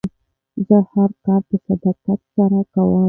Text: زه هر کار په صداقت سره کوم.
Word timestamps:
زه 0.67 0.77
هر 0.91 1.09
کار 1.23 1.41
په 1.49 1.55
صداقت 1.65 2.19
سره 2.35 2.59
کوم. 2.73 2.99